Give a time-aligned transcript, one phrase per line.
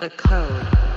[0.00, 0.87] The code.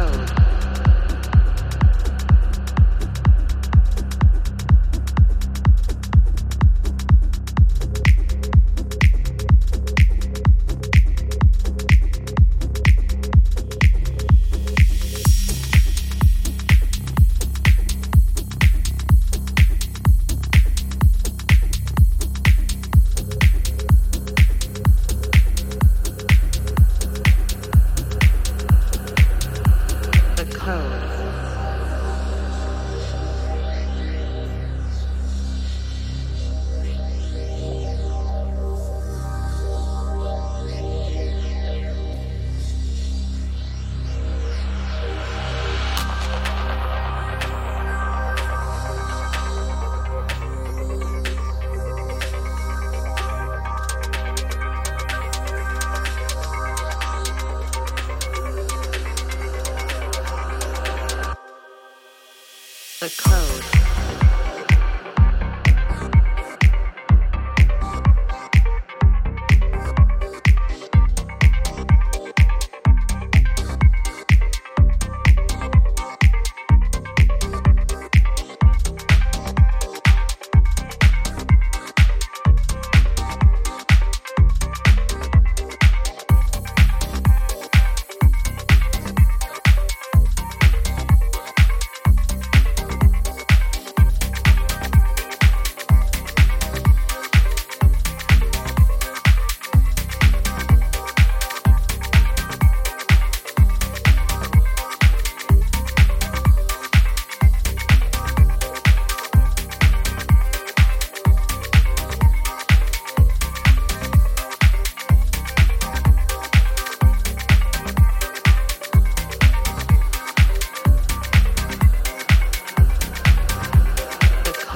[0.00, 0.49] Code.
[30.70, 31.09] Code.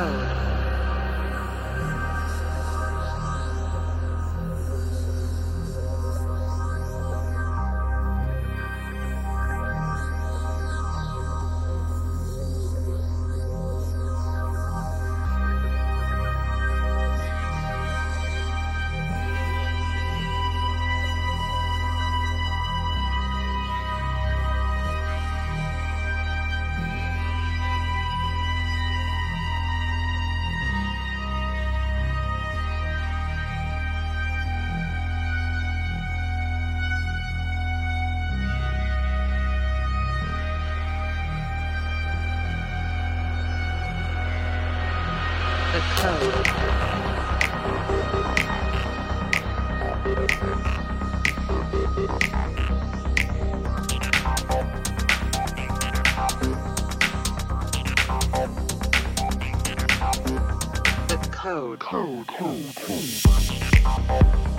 [0.00, 0.29] The
[45.70, 46.34] The code.
[61.06, 61.78] The code.
[61.78, 64.49] Code, code, code.